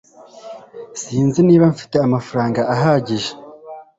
[1.01, 3.31] sinzi niba mfite amafaranga ahagije